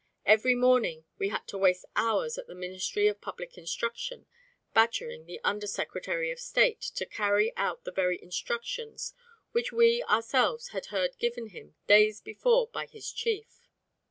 Every 0.25 0.55
morning 0.55 1.05
we 1.19 1.29
had 1.29 1.47
to 1.49 1.59
waste 1.59 1.85
hours 1.95 2.39
at 2.39 2.47
the 2.47 2.55
Ministry 2.55 3.07
of 3.07 3.21
Public 3.21 3.55
Instruction 3.55 4.25
badgering 4.73 5.27
the 5.27 5.39
Under 5.43 5.67
Secretary 5.67 6.31
of 6.31 6.39
State 6.39 6.81
to 6.95 7.05
carry 7.05 7.55
out 7.55 7.83
the 7.83 7.91
very 7.91 8.19
instructions 8.19 9.13
which 9.51 9.71
we 9.71 10.01
ourselves 10.05 10.69
had 10.69 10.87
heard 10.87 11.19
given 11.19 11.49
him 11.49 11.75
days 11.85 12.19
before 12.19 12.65
by 12.67 12.87
his 12.87 13.11
chief. 13.11 13.61